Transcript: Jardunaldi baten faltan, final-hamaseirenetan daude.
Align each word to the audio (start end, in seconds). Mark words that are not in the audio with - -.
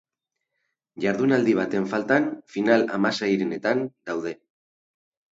Jardunaldi 1.03 1.51
baten 1.59 1.83
faltan, 1.91 2.25
final-hamaseirenetan 2.53 3.83
daude. 4.11 4.33